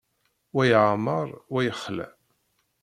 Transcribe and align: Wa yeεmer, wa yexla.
Wa 0.55 0.63
yeεmer, 0.71 1.29
wa 1.51 1.59
yexla. 1.67 2.07